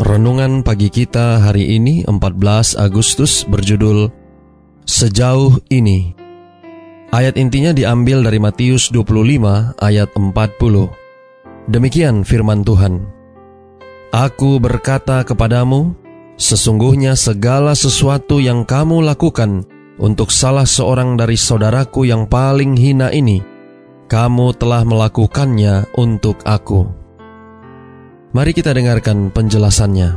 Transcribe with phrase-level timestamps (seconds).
[0.00, 4.08] Renungan pagi kita hari ini 14 Agustus berjudul
[4.88, 6.16] Sejauh ini.
[7.12, 10.32] Ayat intinya diambil dari Matius 25 ayat 40.
[11.68, 13.04] Demikian firman Tuhan.
[14.16, 15.92] Aku berkata kepadamu,
[16.40, 19.68] sesungguhnya segala sesuatu yang kamu lakukan
[20.00, 23.44] untuk salah seorang dari saudaraku yang paling hina ini,
[24.08, 27.01] kamu telah melakukannya untuk aku.
[28.32, 30.16] Mari kita dengarkan penjelasannya.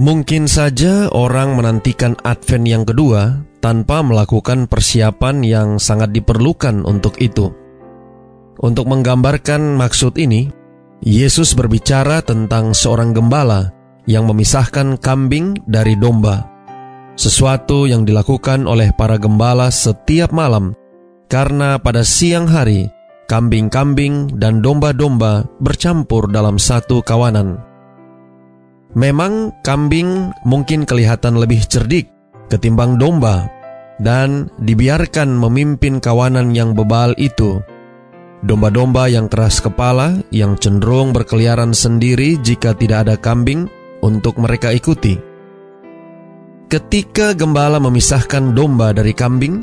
[0.00, 7.52] Mungkin saja orang menantikan Advent yang kedua tanpa melakukan persiapan yang sangat diperlukan untuk itu.
[8.64, 10.48] Untuk menggambarkan maksud ini,
[11.04, 13.76] Yesus berbicara tentang seorang gembala
[14.08, 16.48] yang memisahkan kambing dari domba,
[17.12, 20.72] sesuatu yang dilakukan oleh para gembala setiap malam,
[21.28, 22.88] karena pada siang hari
[23.30, 27.62] kambing-kambing dan domba-domba bercampur dalam satu kawanan.
[28.98, 32.10] Memang kambing mungkin kelihatan lebih cerdik
[32.50, 33.46] ketimbang domba
[34.02, 37.62] dan dibiarkan memimpin kawanan yang bebal itu.
[38.42, 43.70] Domba-domba yang keras kepala yang cenderung berkeliaran sendiri jika tidak ada kambing
[44.02, 45.14] untuk mereka ikuti.
[46.66, 49.62] Ketika gembala memisahkan domba dari kambing,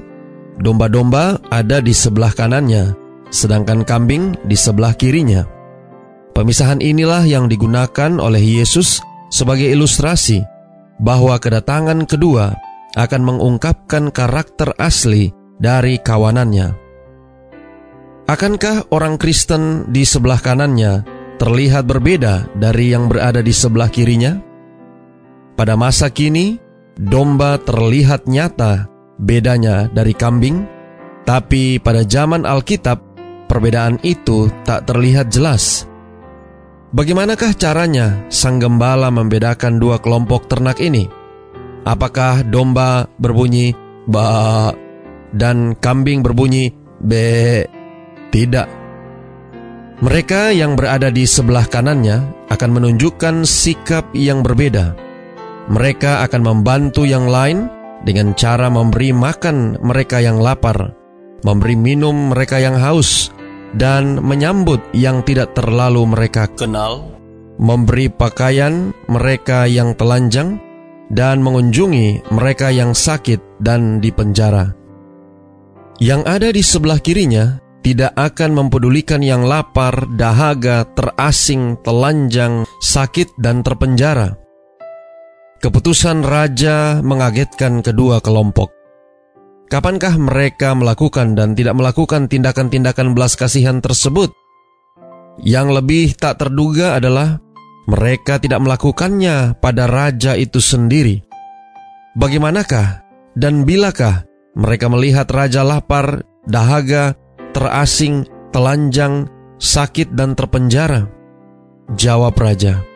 [0.62, 5.46] domba-domba ada di sebelah kanannya sedangkan kambing di sebelah kirinya.
[6.34, 9.02] Pemisahan inilah yang digunakan oleh Yesus
[9.34, 10.46] sebagai ilustrasi
[11.02, 12.54] bahwa kedatangan kedua
[12.98, 16.74] akan mengungkapkan karakter asli dari kawanannya.
[18.28, 21.08] Akankah orang Kristen di sebelah kanannya
[21.40, 24.36] terlihat berbeda dari yang berada di sebelah kirinya?
[25.56, 26.60] Pada masa kini,
[27.00, 30.68] domba terlihat nyata bedanya dari kambing,
[31.24, 33.00] tapi pada zaman Alkitab,
[33.48, 35.88] perbedaan itu tak terlihat jelas.
[36.88, 41.08] Bagaimanakah caranya sang gembala membedakan dua kelompok ternak ini?
[41.84, 43.76] Apakah domba berbunyi
[44.08, 44.72] ba
[45.36, 47.64] dan kambing berbunyi be?
[48.28, 48.68] Tidak.
[49.98, 54.94] Mereka yang berada di sebelah kanannya akan menunjukkan sikap yang berbeda.
[55.68, 57.68] Mereka akan membantu yang lain
[58.06, 60.94] dengan cara memberi makan mereka yang lapar,
[61.44, 63.34] memberi minum mereka yang haus,
[63.76, 67.12] dan menyambut yang tidak terlalu mereka kenal,
[67.60, 70.62] memberi pakaian mereka yang telanjang,
[71.12, 74.72] dan mengunjungi mereka yang sakit dan di penjara.
[75.98, 83.66] Yang ada di sebelah kirinya tidak akan mempedulikan yang lapar, dahaga, terasing, telanjang, sakit, dan
[83.66, 84.38] terpenjara.
[85.58, 88.77] Keputusan raja mengagetkan kedua kelompok.
[89.68, 94.32] Kapankah mereka melakukan dan tidak melakukan tindakan-tindakan belas kasihan tersebut?
[95.44, 97.44] Yang lebih tak terduga adalah
[97.92, 101.20] mereka tidak melakukannya pada raja itu sendiri.
[102.16, 103.04] Bagaimanakah
[103.36, 104.24] dan bilakah
[104.56, 107.20] mereka melihat raja lapar, dahaga,
[107.52, 108.24] terasing,
[108.56, 109.28] telanjang,
[109.60, 111.12] sakit, dan terpenjara?
[112.00, 112.88] Jawab raja,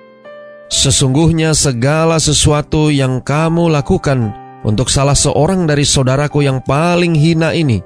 [0.72, 7.82] "Sesungguhnya segala sesuatu yang kamu lakukan." Untuk salah seorang dari saudaraku yang paling hina ini.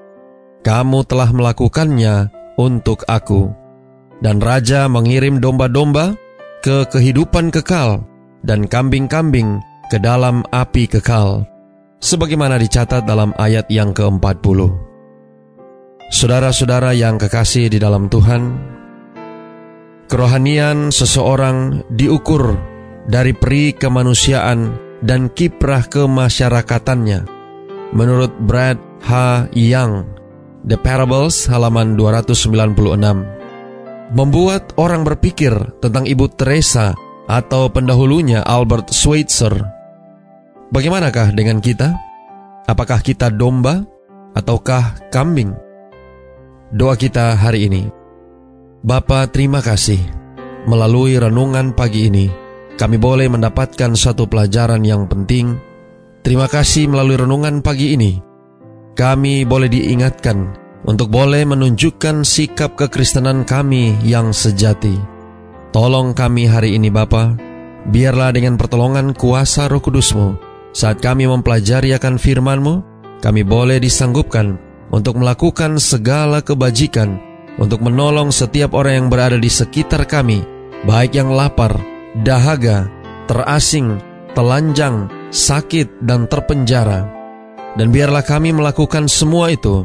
[0.65, 3.51] Kamu telah melakukannya untuk aku.
[4.23, 6.15] Dan raja mengirim domba-domba
[6.63, 8.01] ke kehidupan kekal
[8.41, 11.45] dan kambing-kambing ke dalam api kekal.
[12.01, 14.59] Sebagaimana dicatat dalam ayat yang ke-40.
[16.13, 18.53] Saudara-saudara yang kekasih di dalam Tuhan,
[20.05, 22.53] kerohanian seseorang diukur
[23.09, 27.29] dari peri kemanusiaan dan kiprah kemasyarakatannya.
[27.93, 29.45] Menurut Brad H.
[29.53, 30.09] Young,
[30.65, 32.89] The Parables halaman 296,
[34.17, 36.97] membuat orang berpikir tentang Ibu Teresa
[37.29, 39.53] atau pendahulunya Albert Schweitzer.
[40.73, 41.93] Bagaimanakah dengan kita?
[42.65, 43.85] Apakah kita domba
[44.33, 45.53] ataukah kambing?
[46.73, 47.85] Doa kita hari ini.
[48.81, 50.01] Bapa terima kasih
[50.65, 52.44] melalui renungan pagi ini
[52.75, 55.55] kami boleh mendapatkan satu pelajaran yang penting.
[56.21, 58.19] Terima kasih melalui renungan pagi ini.
[58.95, 60.37] Kami boleh diingatkan
[60.87, 64.95] untuk boleh menunjukkan sikap kekristenan kami yang sejati.
[65.75, 67.35] Tolong kami hari ini Bapa,
[67.91, 72.75] biarlah dengan pertolongan kuasa roh kudusmu, Saat kami mempelajari akan firman-Mu,
[73.23, 74.59] kami boleh disanggupkan
[74.91, 77.15] untuk melakukan segala kebajikan,
[77.55, 80.43] untuk menolong setiap orang yang berada di sekitar kami,
[80.83, 81.79] baik yang lapar,
[82.23, 82.87] dahaga,
[83.27, 83.99] terasing,
[84.37, 87.09] telanjang, sakit, dan terpenjara.
[87.75, 89.83] Dan biarlah kami melakukan semua itu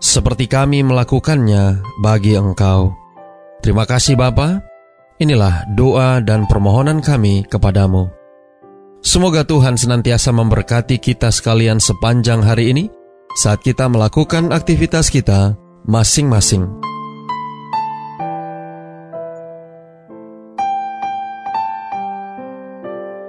[0.00, 2.96] seperti kami melakukannya bagi Engkau.
[3.60, 4.62] Terima kasih Bapa.
[5.16, 8.12] Inilah doa dan permohonan kami kepadamu.
[9.00, 12.84] Semoga Tuhan senantiasa memberkati kita sekalian sepanjang hari ini
[13.36, 15.56] saat kita melakukan aktivitas kita
[15.88, 16.85] masing-masing.